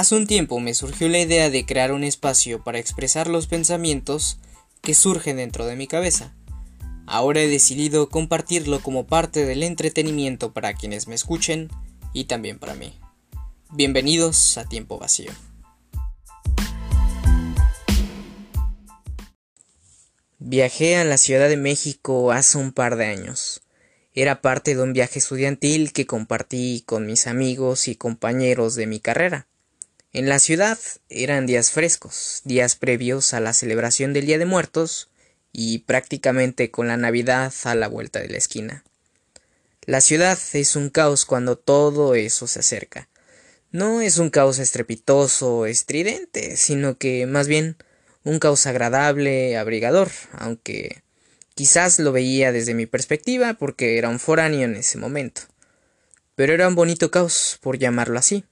Hace 0.00 0.14
un 0.14 0.26
tiempo 0.26 0.60
me 0.60 0.72
surgió 0.72 1.10
la 1.10 1.18
idea 1.18 1.50
de 1.50 1.66
crear 1.66 1.92
un 1.92 2.04
espacio 2.04 2.64
para 2.64 2.78
expresar 2.78 3.28
los 3.28 3.46
pensamientos 3.46 4.38
que 4.80 4.94
surgen 4.94 5.36
dentro 5.36 5.66
de 5.66 5.76
mi 5.76 5.86
cabeza. 5.86 6.32
Ahora 7.04 7.42
he 7.42 7.48
decidido 7.48 8.08
compartirlo 8.08 8.80
como 8.80 9.06
parte 9.06 9.44
del 9.44 9.62
entretenimiento 9.62 10.54
para 10.54 10.72
quienes 10.72 11.06
me 11.06 11.14
escuchen 11.14 11.68
y 12.14 12.24
también 12.24 12.58
para 12.58 12.74
mí. 12.74 12.98
Bienvenidos 13.72 14.56
a 14.56 14.64
Tiempo 14.64 14.98
Vacío. 14.98 15.32
Viajé 20.38 20.96
a 20.96 21.04
la 21.04 21.18
Ciudad 21.18 21.50
de 21.50 21.58
México 21.58 22.32
hace 22.32 22.56
un 22.56 22.72
par 22.72 22.96
de 22.96 23.04
años. 23.04 23.60
Era 24.14 24.40
parte 24.40 24.74
de 24.74 24.82
un 24.82 24.94
viaje 24.94 25.18
estudiantil 25.18 25.92
que 25.92 26.06
compartí 26.06 26.84
con 26.86 27.04
mis 27.04 27.26
amigos 27.26 27.86
y 27.86 27.96
compañeros 27.96 28.76
de 28.76 28.86
mi 28.86 28.98
carrera. 28.98 29.49
En 30.12 30.28
la 30.28 30.40
ciudad 30.40 30.76
eran 31.08 31.46
días 31.46 31.70
frescos, 31.70 32.40
días 32.42 32.74
previos 32.74 33.32
a 33.32 33.38
la 33.38 33.52
celebración 33.52 34.12
del 34.12 34.26
Día 34.26 34.38
de 34.38 34.44
Muertos 34.44 35.08
y 35.52 35.78
prácticamente 35.78 36.72
con 36.72 36.88
la 36.88 36.96
Navidad 36.96 37.52
a 37.62 37.76
la 37.76 37.86
vuelta 37.86 38.18
de 38.18 38.28
la 38.28 38.38
esquina. 38.38 38.82
La 39.86 40.00
ciudad 40.00 40.36
es 40.54 40.74
un 40.74 40.90
caos 40.90 41.24
cuando 41.24 41.56
todo 41.56 42.16
eso 42.16 42.48
se 42.48 42.58
acerca. 42.58 43.08
No 43.70 44.00
es 44.00 44.18
un 44.18 44.30
caos 44.30 44.58
estrepitoso 44.58 45.64
estridente, 45.66 46.56
sino 46.56 46.98
que 46.98 47.26
más 47.26 47.46
bien 47.46 47.76
un 48.24 48.40
caos 48.40 48.66
agradable, 48.66 49.56
abrigador, 49.56 50.10
aunque 50.32 51.04
quizás 51.54 52.00
lo 52.00 52.10
veía 52.10 52.50
desde 52.50 52.74
mi 52.74 52.86
perspectiva 52.86 53.54
porque 53.54 53.96
era 53.96 54.08
un 54.08 54.18
foráneo 54.18 54.62
en 54.62 54.74
ese 54.74 54.98
momento. 54.98 55.42
Pero 56.34 56.52
era 56.52 56.66
un 56.66 56.74
bonito 56.74 57.12
caos, 57.12 57.60
por 57.62 57.78
llamarlo 57.78 58.18
así. 58.18 58.44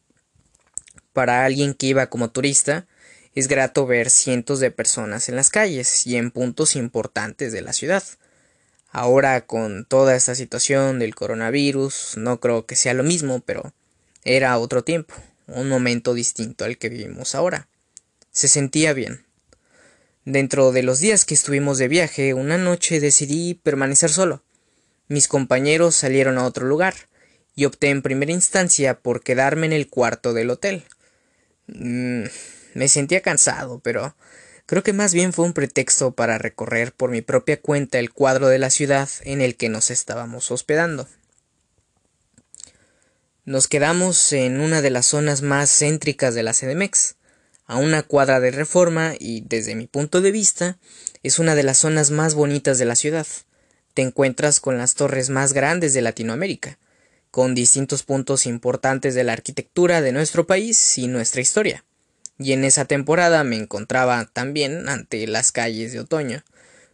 Para 1.19 1.45
alguien 1.45 1.75
que 1.75 1.89
iba 1.89 2.07
como 2.07 2.31
turista, 2.31 2.87
es 3.35 3.49
grato 3.49 3.89
ver 3.89 4.09
cientos 4.09 4.61
de 4.61 4.71
personas 4.71 5.29
en 5.29 5.35
las 5.35 5.51
calles 5.51 6.07
y 6.07 6.15
en 6.15 6.31
puntos 6.31 6.77
importantes 6.77 7.51
de 7.51 7.61
la 7.61 7.73
ciudad. 7.73 8.05
Ahora 8.93 9.45
con 9.45 9.85
toda 9.85 10.15
esta 10.15 10.37
situación 10.37 11.01
del 11.01 11.17
coronavirus, 11.17 12.19
no 12.19 12.39
creo 12.39 12.67
que 12.67 12.77
sea 12.77 12.95
lo 12.95 13.03
mismo, 13.03 13.41
pero 13.41 13.73
era 14.23 14.57
otro 14.61 14.85
tiempo, 14.85 15.13
un 15.49 15.69
momento 15.69 16.15
distinto 16.15 16.65
al 16.65 16.79
que 16.79 16.89
vivimos 16.89 17.35
ahora. 17.35 17.67
Se 18.31 18.47
sentía 18.47 18.93
bien. 18.93 19.25
Dentro 20.25 20.71
de 20.71 20.85
los 20.85 21.01
días 21.01 21.25
que 21.25 21.35
estuvimos 21.35 21.79
de 21.79 21.89
viaje, 21.89 22.33
una 22.33 22.59
noche 22.59 23.01
decidí 23.01 23.55
permanecer 23.55 24.11
solo. 24.11 24.45
Mis 25.09 25.27
compañeros 25.27 25.97
salieron 25.97 26.39
a 26.39 26.45
otro 26.45 26.65
lugar, 26.65 26.95
y 27.57 27.65
opté 27.65 27.91
en 27.91 28.03
primera 28.03 28.31
instancia 28.31 29.01
por 29.01 29.25
quedarme 29.25 29.67
en 29.67 29.73
el 29.73 29.89
cuarto 29.89 30.33
del 30.33 30.51
hotel. 30.51 30.85
Mm, 31.69 32.25
me 32.75 32.89
sentía 32.89 33.21
cansado, 33.21 33.81
pero 33.81 34.17
creo 34.67 34.83
que 34.83 34.93
más 34.93 35.15
bien 35.15 35.33
fue 35.33 35.45
un 35.45 35.53
pretexto 35.53 36.13
para 36.13 36.39
recorrer 36.39 36.93
por 36.93 37.11
mi 37.11 37.23
propia 37.23 37.61
cuenta 37.61 37.99
el 37.99 38.13
cuadro 38.13 38.49
de 38.49 38.59
la 38.59 38.71
ciudad 38.71 39.09
en 39.23 39.41
el 39.41 39.57
que 39.57 39.69
nos 39.69 39.91
estábamos 39.91 40.51
hospedando. 40.51 41.09
Nos 43.45 43.67
quedamos 43.67 44.33
en 44.33 44.61
una 44.61 44.83
de 44.83 44.91
las 44.91 45.07
zonas 45.07 45.41
más 45.41 45.71
céntricas 45.71 46.35
de 46.35 46.43
la 46.43 46.53
CDMX, 46.53 47.15
a 47.65 47.77
una 47.77 48.03
cuadra 48.03 48.41
de 48.41 48.51
reforma 48.51 49.15
y, 49.19 49.43
desde 49.43 49.75
mi 49.75 49.87
punto 49.87 50.21
de 50.21 50.33
vista, 50.33 50.79
es 51.23 51.39
una 51.39 51.55
de 51.55 51.63
las 51.63 51.79
zonas 51.79 52.11
más 52.11 52.35
bonitas 52.35 52.79
de 52.79 52.87
la 52.87 52.95
ciudad. 52.95 53.27
Te 53.95 54.03
encuentras 54.03 54.61
con 54.61 54.79
las 54.79 54.95
torres 54.95 55.31
más 55.31 55.53
grandes 55.53 55.93
de 55.93 56.03
Latinoamérica, 56.03 56.79
con 57.31 57.55
distintos 57.55 58.03
puntos 58.03 58.47
importantes 58.47 59.15
de 59.15 59.25
la 59.25 59.33
arquitectura 59.33 60.01
de 60.01 60.13
nuestro 60.13 60.47
país 60.47 60.99
y 60.99 61.09
nuestra 61.09 61.41
historia. 61.41 61.85
Y 62.39 62.53
en 62.53 62.65
esa 62.65 62.85
temporada 62.85 63.45
me 63.45 63.57
encontraba 63.57 64.25
también 64.33 64.89
ante 64.89 65.27
las 65.27 65.53
calles 65.53 65.93
de 65.93 66.01
otoño, 66.01 66.45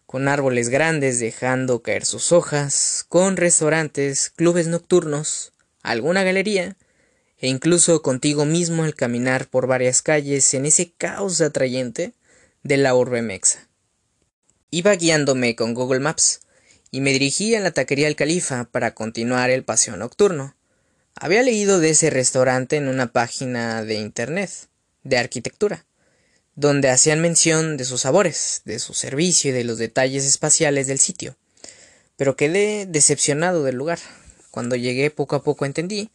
con 0.07 0.29
árboles 0.29 0.69
grandes 0.69 1.21
dejando 1.21 1.83
caer 1.83 2.05
sus 2.05 2.33
hojas, 2.33 3.05
con 3.09 3.37
restaurantes, 3.37 4.31
clubes 4.31 4.69
nocturnos, 4.69 5.53
alguna 5.83 6.23
galería, 6.23 6.77
e 7.39 7.49
incluso 7.49 8.01
contigo 8.01 8.45
mismo 8.45 8.85
al 8.85 8.95
caminar 8.95 9.49
por 9.49 9.67
varias 9.67 10.03
calles 10.03 10.55
en 10.55 10.67
ese 10.67 10.93
caos 10.93 11.41
atrayente 11.41 12.15
de 12.63 12.77
la 12.79 12.95
urbe 12.95 13.23
mexa. 13.23 13.69
Iba 14.71 14.95
guiándome 14.95 15.55
con 15.55 15.75
Google 15.75 16.01
Maps, 16.01 16.41
y 16.95 17.01
me 17.01 17.11
dirigí 17.11 17.57
a 17.57 17.61
la 17.61 17.73
taquería 17.73 18.07
El 18.07 18.15
Califa 18.15 18.69
para 18.71 18.95
continuar 18.95 19.51
el 19.51 19.65
paseo 19.65 19.97
nocturno. 19.97 20.55
Había 21.17 21.43
leído 21.43 21.81
de 21.81 21.91
ese 21.91 22.09
restaurante 22.09 22.77
en 22.77 22.87
una 22.87 23.11
página 23.11 23.83
de 23.83 23.97
internet 23.97 24.69
de 25.03 25.19
arquitectura, 25.19 25.87
donde 26.55 26.91
hacían 26.91 27.21
mención 27.21 27.77
de 27.77 27.85
sus 27.85 28.03
sabores, 28.03 28.63
de 28.65 28.79
su 28.79 28.95
servicio 28.95 29.51
y 29.51 29.53
de 29.53 29.65
los 29.65 29.79
detalles 29.79 30.25
espaciales 30.25 30.87
del 30.87 31.01
sitio. 31.01 31.35
Pero 32.17 32.37
quedé 32.37 32.87
decepcionado 32.87 33.65
del 33.65 33.75
lugar. 33.75 33.99
Cuando 34.53 34.77
llegué 34.77 35.11
poco 35.11 35.35
a 35.35 35.43
poco 35.43 35.67
entendí 35.67 36.13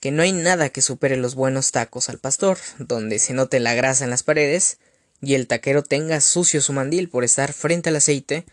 que 0.00 0.12
no 0.12 0.22
hay 0.22 0.32
nada 0.32 0.70
que 0.70 0.80
supere 0.80 1.18
los 1.18 1.34
buenos 1.34 1.72
tacos 1.72 2.08
al 2.08 2.16
pastor, 2.16 2.56
donde 2.78 3.18
se 3.18 3.34
note 3.34 3.60
la 3.60 3.74
grasa 3.74 4.04
en 4.04 4.10
las 4.10 4.22
paredes 4.22 4.78
y 5.20 5.34
el 5.34 5.46
taquero 5.46 5.82
tenga 5.82 6.22
sucio 6.22 6.62
su 6.62 6.72
mandil 6.72 7.10
por 7.10 7.22
estar 7.22 7.52
frente 7.52 7.90
al 7.90 7.96
aceite 7.96 8.46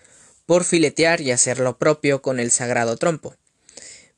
por 0.50 0.64
filetear 0.64 1.22
y 1.22 1.30
hacer 1.30 1.60
lo 1.60 1.78
propio 1.78 2.24
con 2.24 2.40
el 2.40 2.50
sagrado 2.50 2.98
trompo. 2.98 3.36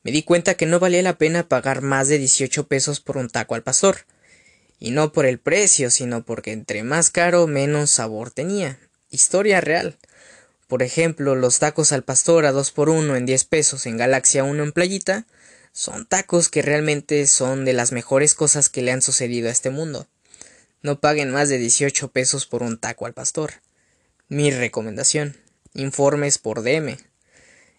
Me 0.02 0.12
di 0.12 0.22
cuenta 0.22 0.54
que 0.54 0.64
no 0.64 0.80
valía 0.80 1.02
la 1.02 1.18
pena 1.18 1.46
pagar 1.46 1.82
más 1.82 2.08
de 2.08 2.16
18 2.16 2.68
pesos 2.68 3.00
por 3.00 3.18
un 3.18 3.28
taco 3.28 3.54
al 3.54 3.62
pastor, 3.62 4.06
y 4.78 4.92
no 4.92 5.12
por 5.12 5.26
el 5.26 5.38
precio, 5.38 5.90
sino 5.90 6.24
porque 6.24 6.52
entre 6.52 6.84
más 6.84 7.10
caro 7.10 7.46
menos 7.46 7.90
sabor 7.90 8.30
tenía. 8.30 8.78
Historia 9.10 9.60
real. 9.60 9.98
Por 10.68 10.82
ejemplo, 10.82 11.34
los 11.34 11.58
tacos 11.58 11.92
al 11.92 12.02
pastor 12.02 12.46
a 12.46 12.52
2 12.52 12.70
por 12.70 12.88
1 12.88 13.14
en 13.14 13.26
10 13.26 13.44
pesos 13.44 13.84
en 13.84 13.98
Galaxia 13.98 14.42
1 14.42 14.62
en 14.62 14.72
Playita 14.72 15.26
son 15.74 16.06
tacos 16.06 16.48
que 16.48 16.62
realmente 16.62 17.26
son 17.26 17.66
de 17.66 17.74
las 17.74 17.92
mejores 17.92 18.34
cosas 18.34 18.70
que 18.70 18.80
le 18.80 18.92
han 18.92 19.02
sucedido 19.02 19.50
a 19.50 19.52
este 19.52 19.68
mundo. 19.68 20.06
No 20.80 20.98
paguen 20.98 21.30
más 21.30 21.50
de 21.50 21.58
18 21.58 22.08
pesos 22.08 22.46
por 22.46 22.62
un 22.62 22.78
taco 22.78 23.04
al 23.04 23.12
pastor. 23.12 23.52
Mi 24.28 24.50
recomendación 24.50 25.41
informes 25.74 26.38
por 26.38 26.62
DM. 26.62 26.98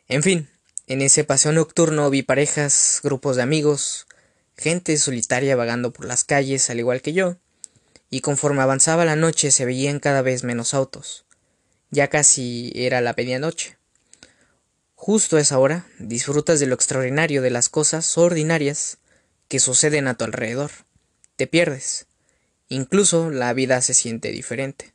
En 0.07 0.23
fin, 0.23 0.49
en 0.87 1.01
ese 1.01 1.23
paseo 1.23 1.51
nocturno 1.51 2.09
vi 2.09 2.23
parejas, 2.23 2.99
grupos 3.03 3.35
de 3.35 3.43
amigos, 3.43 4.07
gente 4.57 4.97
solitaria 4.97 5.55
vagando 5.55 5.93
por 5.93 6.05
las 6.05 6.23
calles 6.23 6.69
al 6.69 6.79
igual 6.79 7.01
que 7.01 7.13
yo, 7.13 7.37
y 8.09 8.21
conforme 8.21 8.61
avanzaba 8.61 9.05
la 9.05 9.15
noche 9.15 9.51
se 9.51 9.65
veían 9.65 9.99
cada 9.99 10.21
vez 10.21 10.43
menos 10.43 10.73
autos. 10.73 11.25
Ya 11.89 12.09
casi 12.09 12.71
era 12.75 13.01
la 13.01 13.13
medianoche. 13.15 13.77
Justo 14.95 15.37
a 15.37 15.41
esa 15.41 15.59
hora 15.59 15.85
disfrutas 15.99 16.59
de 16.59 16.65
lo 16.65 16.75
extraordinario 16.75 17.41
de 17.41 17.49
las 17.49 17.69
cosas 17.69 18.17
ordinarias 18.17 18.97
que 19.47 19.59
suceden 19.59 20.07
a 20.07 20.15
tu 20.15 20.23
alrededor. 20.23 20.71
Te 21.35 21.45
pierdes. 21.47 22.07
Incluso 22.69 23.29
la 23.29 23.53
vida 23.53 23.81
se 23.81 23.93
siente 23.93 24.31
diferente. 24.31 24.92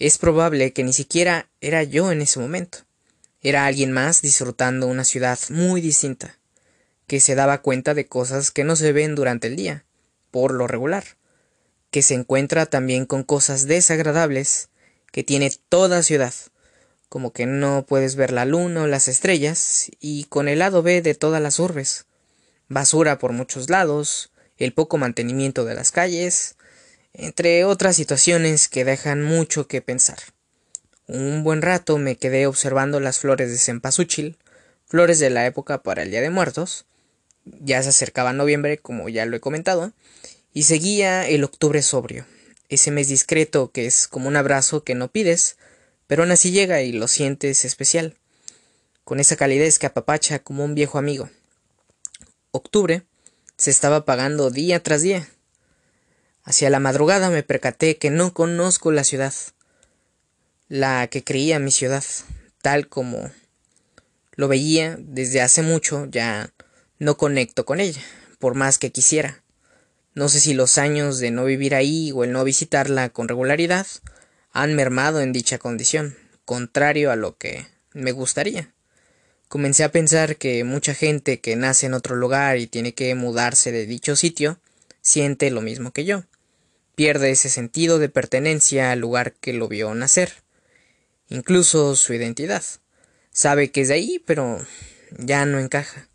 Es 0.00 0.16
probable 0.16 0.72
que 0.72 0.82
ni 0.82 0.94
siquiera 0.94 1.50
era 1.60 1.82
yo 1.82 2.10
en 2.10 2.22
ese 2.22 2.40
momento. 2.40 2.78
Era 3.42 3.66
alguien 3.66 3.92
más 3.92 4.22
disfrutando 4.22 4.86
una 4.86 5.04
ciudad 5.04 5.38
muy 5.50 5.82
distinta, 5.82 6.38
que 7.06 7.20
se 7.20 7.34
daba 7.34 7.60
cuenta 7.60 7.92
de 7.92 8.06
cosas 8.06 8.50
que 8.50 8.64
no 8.64 8.76
se 8.76 8.92
ven 8.92 9.14
durante 9.14 9.46
el 9.46 9.56
día, 9.56 9.84
por 10.30 10.54
lo 10.54 10.66
regular, 10.66 11.04
que 11.90 12.00
se 12.00 12.14
encuentra 12.14 12.64
también 12.64 13.04
con 13.04 13.24
cosas 13.24 13.66
desagradables 13.66 14.70
que 15.12 15.22
tiene 15.22 15.52
toda 15.68 16.02
ciudad, 16.02 16.32
como 17.10 17.34
que 17.34 17.44
no 17.44 17.84
puedes 17.86 18.16
ver 18.16 18.32
la 18.32 18.46
luna 18.46 18.84
o 18.84 18.86
las 18.86 19.06
estrellas, 19.06 19.90
y 20.00 20.24
con 20.24 20.48
el 20.48 20.60
lado 20.60 20.82
B 20.82 21.02
de 21.02 21.14
todas 21.14 21.42
las 21.42 21.58
urbes, 21.58 22.06
basura 22.68 23.18
por 23.18 23.32
muchos 23.32 23.68
lados, 23.68 24.32
el 24.56 24.72
poco 24.72 24.96
mantenimiento 24.96 25.66
de 25.66 25.74
las 25.74 25.90
calles, 25.90 26.56
entre 27.12 27.64
otras 27.64 27.96
situaciones 27.96 28.68
que 28.68 28.84
dejan 28.84 29.22
mucho 29.22 29.66
que 29.66 29.82
pensar. 29.82 30.18
Un 31.06 31.42
buen 31.42 31.60
rato 31.60 31.98
me 31.98 32.16
quedé 32.16 32.46
observando 32.46 33.00
las 33.00 33.18
flores 33.18 33.50
de 33.50 33.58
cempasúchil, 33.58 34.38
flores 34.86 35.18
de 35.18 35.30
la 35.30 35.44
época 35.46 35.82
para 35.82 36.02
el 36.02 36.10
Día 36.10 36.20
de 36.20 36.30
Muertos. 36.30 36.86
Ya 37.44 37.82
se 37.82 37.88
acercaba 37.88 38.32
noviembre, 38.32 38.78
como 38.78 39.08
ya 39.08 39.26
lo 39.26 39.36
he 39.36 39.40
comentado, 39.40 39.92
y 40.52 40.64
seguía 40.64 41.26
el 41.26 41.42
octubre 41.42 41.82
sobrio, 41.82 42.26
ese 42.68 42.90
mes 42.90 43.08
discreto 43.08 43.72
que 43.72 43.86
es 43.86 44.06
como 44.06 44.28
un 44.28 44.36
abrazo 44.36 44.84
que 44.84 44.94
no 44.94 45.10
pides, 45.10 45.56
pero 46.06 46.22
aún 46.22 46.32
así 46.32 46.50
llega 46.52 46.82
y 46.82 46.92
lo 46.92 47.08
sientes 47.08 47.64
especial, 47.64 48.16
con 49.04 49.20
esa 49.20 49.36
calidez 49.36 49.78
que 49.78 49.86
apapacha 49.86 50.40
como 50.40 50.64
un 50.64 50.74
viejo 50.74 50.98
amigo. 50.98 51.30
Octubre 52.52 53.04
se 53.56 53.70
estaba 53.70 53.96
apagando 53.96 54.50
día 54.50 54.82
tras 54.82 55.02
día, 55.02 55.28
Hacia 56.42 56.70
la 56.70 56.80
madrugada 56.80 57.30
me 57.30 57.42
percaté 57.42 57.98
que 57.98 58.10
no 58.10 58.32
conozco 58.32 58.92
la 58.92 59.04
ciudad, 59.04 59.34
la 60.68 61.06
que 61.08 61.22
creía 61.22 61.58
mi 61.58 61.70
ciudad, 61.70 62.04
tal 62.62 62.88
como 62.88 63.30
lo 64.32 64.48
veía 64.48 64.96
desde 64.98 65.42
hace 65.42 65.62
mucho, 65.62 66.06
ya 66.06 66.52
no 66.98 67.16
conecto 67.16 67.64
con 67.66 67.78
ella, 67.78 68.00
por 68.38 68.54
más 68.54 68.78
que 68.78 68.90
quisiera. 68.90 69.42
No 70.14 70.28
sé 70.28 70.40
si 70.40 70.54
los 70.54 70.78
años 70.78 71.18
de 71.18 71.30
no 71.30 71.44
vivir 71.44 71.74
ahí 71.74 72.10
o 72.12 72.24
el 72.24 72.32
no 72.32 72.42
visitarla 72.42 73.10
con 73.10 73.28
regularidad 73.28 73.86
han 74.52 74.74
mermado 74.74 75.20
en 75.20 75.32
dicha 75.32 75.58
condición, 75.58 76.16
contrario 76.44 77.10
a 77.10 77.16
lo 77.16 77.36
que 77.36 77.66
me 77.92 78.12
gustaría. 78.12 78.72
Comencé 79.48 79.84
a 79.84 79.92
pensar 79.92 80.36
que 80.36 80.64
mucha 80.64 80.94
gente 80.94 81.40
que 81.40 81.56
nace 81.56 81.86
en 81.86 81.94
otro 81.94 82.16
lugar 82.16 82.58
y 82.58 82.66
tiene 82.66 82.94
que 82.94 83.14
mudarse 83.14 83.72
de 83.72 83.84
dicho 83.86 84.16
sitio 84.16 84.58
siente 85.10 85.50
lo 85.50 85.60
mismo 85.60 85.92
que 85.92 86.04
yo. 86.04 86.24
Pierde 86.94 87.30
ese 87.30 87.50
sentido 87.50 87.98
de 87.98 88.08
pertenencia 88.08 88.92
al 88.92 89.00
lugar 89.00 89.32
que 89.34 89.52
lo 89.52 89.68
vio 89.68 89.92
nacer, 89.94 90.32
incluso 91.28 91.96
su 91.96 92.14
identidad. 92.14 92.62
Sabe 93.32 93.70
que 93.70 93.82
es 93.82 93.88
de 93.88 93.94
ahí, 93.94 94.22
pero 94.24 94.64
ya 95.18 95.44
no 95.46 95.58
encaja. 95.58 96.08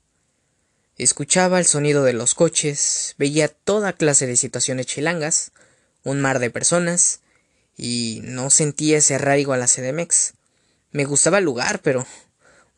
Escuchaba 0.97 1.59
el 1.59 1.65
sonido 1.65 2.03
de 2.03 2.13
los 2.13 2.35
coches, 2.35 3.15
veía 3.17 3.49
toda 3.49 3.93
clase 3.93 4.27
de 4.27 4.37
situaciones 4.37 4.85
chilangas, 4.85 5.51
un 6.03 6.21
mar 6.21 6.39
de 6.39 6.49
personas, 6.49 7.19
y 7.77 8.21
no 8.23 8.49
sentía 8.49 8.99
ese 8.99 9.15
arraigo 9.15 9.51
a 9.51 9.57
la 9.57 9.67
CDMX. 9.67 10.35
Me 10.91 11.03
gustaba 11.03 11.39
el 11.39 11.43
lugar, 11.43 11.81
pero 11.81 12.07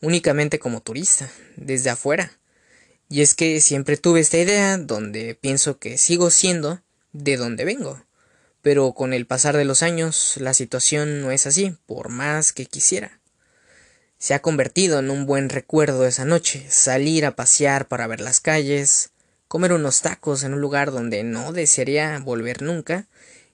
únicamente 0.00 0.58
como 0.58 0.80
turista, 0.80 1.30
desde 1.56 1.90
afuera. 1.90 2.32
Y 3.08 3.22
es 3.22 3.34
que 3.34 3.60
siempre 3.60 3.96
tuve 3.96 4.20
esta 4.20 4.38
idea 4.38 4.76
donde 4.76 5.34
pienso 5.34 5.78
que 5.78 5.96
sigo 5.96 6.30
siendo 6.30 6.82
de 7.12 7.36
donde 7.36 7.64
vengo. 7.64 8.02
Pero 8.60 8.92
con 8.92 9.12
el 9.12 9.26
pasar 9.26 9.56
de 9.56 9.64
los 9.64 9.82
años 9.82 10.34
la 10.36 10.52
situación 10.52 11.22
no 11.22 11.30
es 11.30 11.46
así, 11.46 11.74
por 11.86 12.10
más 12.10 12.52
que 12.52 12.66
quisiera. 12.66 13.18
Se 14.18 14.34
ha 14.34 14.42
convertido 14.42 14.98
en 14.98 15.10
un 15.10 15.26
buen 15.26 15.48
recuerdo 15.48 16.06
esa 16.06 16.24
noche, 16.24 16.66
salir 16.68 17.24
a 17.24 17.36
pasear 17.36 17.88
para 17.88 18.06
ver 18.06 18.20
las 18.20 18.40
calles, 18.40 19.10
comer 19.46 19.72
unos 19.72 20.02
tacos 20.02 20.42
en 20.42 20.54
un 20.54 20.60
lugar 20.60 20.90
donde 20.90 21.22
no 21.22 21.52
desearía 21.52 22.18
volver 22.18 22.60
nunca, 22.60 23.06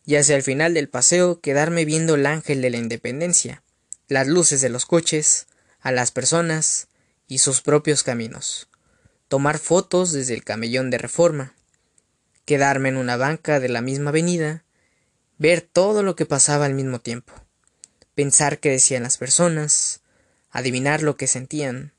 y 0.07 0.17
hacia 0.17 0.37
el 0.37 0.43
final 0.43 0.75
del 0.75 0.89
paseo 0.89 1.41
quedarme 1.41 1.85
viendo 1.85 2.15
el 2.15 2.27
ángel 2.27 2.61
de 2.61 2.71
la 2.71 2.79
independencia, 2.79 3.63
las 4.09 4.27
luces 4.27 4.61
de 4.61 4.69
los 4.69 4.87
coches, 4.87 5.47
a 5.81 5.93
las 5.93 6.11
personas 6.11 6.89
y 7.29 7.39
sus 7.39 7.61
propios 7.61 8.03
caminos, 8.03 8.69
tomar 9.35 9.59
fotos 9.59 10.13
desde 10.13 10.33
el 10.33 10.45
camellón 10.45 10.91
de 10.91 10.99
reforma, 10.99 11.57
quedarme 12.45 12.91
en 12.91 12.97
una 12.97 13.17
banca 13.17 13.59
de 13.59 13.69
la 13.69 13.81
misma 13.81 14.11
avenida, 14.11 14.63
ver 15.39 15.61
todo 15.61 16.05
lo 16.05 16.15
que 16.15 16.25
pasaba 16.25 16.67
al 16.67 16.75
mismo 16.75 17.01
tiempo, 17.01 17.33
pensar 18.15 18.61
qué 18.61 18.71
decían 18.71 19.03
las 19.03 19.19
personas, 19.19 20.03
adivinar 20.53 21.03
lo 21.03 21.17
que 21.17 21.27
sentían, 21.27 21.93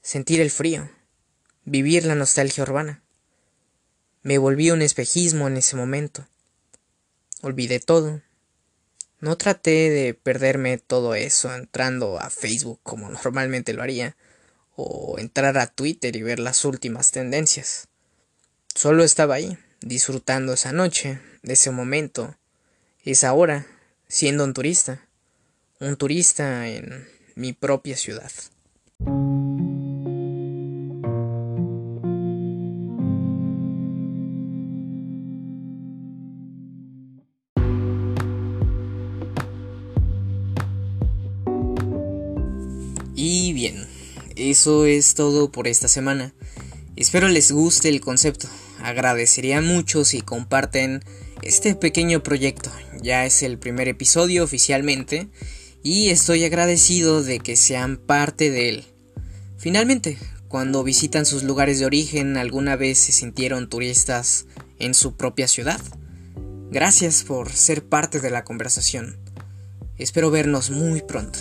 sentir 0.00 0.40
el 0.40 0.50
frío, 0.50 0.90
vivir 1.66 2.06
la 2.06 2.14
nostalgia 2.14 2.62
urbana. 2.62 3.02
Me 4.22 4.38
volví 4.38 4.70
un 4.70 4.80
espejismo 4.80 5.48
en 5.48 5.58
ese 5.58 5.76
momento. 5.76 6.26
Olvidé 7.42 7.80
todo, 7.80 8.22
no 9.20 9.36
traté 9.36 9.90
de 9.90 10.14
perderme 10.14 10.78
todo 10.78 11.14
eso 11.14 11.54
entrando 11.54 12.18
a 12.18 12.30
Facebook 12.30 12.80
como 12.82 13.10
normalmente 13.10 13.74
lo 13.74 13.82
haría, 13.82 14.16
o 14.74 15.18
entrar 15.18 15.58
a 15.58 15.66
Twitter 15.66 16.16
y 16.16 16.22
ver 16.22 16.38
las 16.38 16.64
últimas 16.64 17.10
tendencias. 17.10 17.88
Solo 18.74 19.04
estaba 19.04 19.34
ahí, 19.34 19.58
disfrutando 19.80 20.52
esa 20.52 20.72
noche, 20.72 21.20
ese 21.42 21.70
momento, 21.70 22.36
esa 23.04 23.32
hora, 23.32 23.66
siendo 24.08 24.44
un 24.44 24.54
turista, 24.54 25.06
un 25.80 25.96
turista 25.96 26.68
en 26.68 27.08
mi 27.34 27.52
propia 27.52 27.96
ciudad. 27.96 28.30
Eso 44.50 44.86
es 44.86 45.14
todo 45.14 45.52
por 45.52 45.68
esta 45.68 45.88
semana. 45.88 46.34
Espero 46.96 47.28
les 47.28 47.52
guste 47.52 47.88
el 47.88 48.00
concepto. 48.00 48.48
Agradecería 48.82 49.60
mucho 49.60 50.04
si 50.04 50.20
comparten 50.20 51.04
este 51.42 51.74
pequeño 51.74 52.22
proyecto. 52.22 52.70
Ya 53.00 53.24
es 53.24 53.42
el 53.42 53.58
primer 53.58 53.88
episodio 53.88 54.44
oficialmente 54.44 55.28
y 55.82 56.10
estoy 56.10 56.44
agradecido 56.44 57.22
de 57.22 57.38
que 57.40 57.56
sean 57.56 57.96
parte 57.96 58.50
de 58.50 58.68
él. 58.68 58.84
Finalmente, 59.58 60.18
cuando 60.48 60.84
visitan 60.84 61.24
sus 61.24 61.44
lugares 61.44 61.78
de 61.78 61.86
origen, 61.86 62.36
alguna 62.36 62.76
vez 62.76 62.98
se 62.98 63.12
sintieron 63.12 63.68
turistas 63.68 64.46
en 64.78 64.94
su 64.94 65.16
propia 65.16 65.48
ciudad. 65.48 65.80
Gracias 66.70 67.22
por 67.22 67.52
ser 67.52 67.84
parte 67.84 68.20
de 68.20 68.30
la 68.30 68.44
conversación. 68.44 69.18
Espero 69.98 70.30
vernos 70.30 70.70
muy 70.70 71.00
pronto. 71.00 71.38